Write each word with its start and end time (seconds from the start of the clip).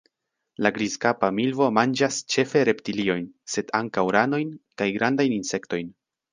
La 0.65 0.69
Grizkapa 0.77 1.29
milvo 1.39 1.67
manĝas 1.79 2.17
ĉefe 2.37 2.65
reptiliojn, 2.71 3.29
sed 3.57 3.71
ankaŭ 3.83 4.07
ranojn 4.19 4.53
kaj 4.83 4.93
grandajn 4.99 5.41
insektojn. 5.41 5.97